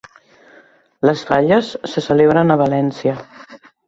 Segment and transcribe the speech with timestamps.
[1.09, 3.15] Les falles se celebren a València.